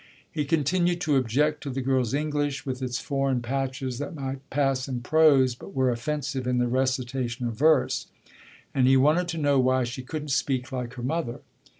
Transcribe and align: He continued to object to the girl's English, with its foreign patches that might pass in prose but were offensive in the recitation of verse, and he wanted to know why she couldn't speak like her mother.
He 0.31 0.45
continued 0.45 0.99
to 1.01 1.15
object 1.15 1.61
to 1.61 1.69
the 1.69 1.83
girl's 1.83 2.11
English, 2.15 2.65
with 2.65 2.81
its 2.81 2.97
foreign 2.97 3.39
patches 3.39 3.99
that 3.99 4.15
might 4.15 4.39
pass 4.49 4.87
in 4.87 5.01
prose 5.01 5.53
but 5.53 5.75
were 5.75 5.91
offensive 5.91 6.47
in 6.47 6.57
the 6.57 6.67
recitation 6.67 7.45
of 7.47 7.53
verse, 7.53 8.07
and 8.73 8.87
he 8.87 8.97
wanted 8.97 9.27
to 9.27 9.37
know 9.37 9.59
why 9.59 9.83
she 9.83 10.01
couldn't 10.01 10.29
speak 10.29 10.71
like 10.71 10.95
her 10.95 11.03
mother. 11.03 11.41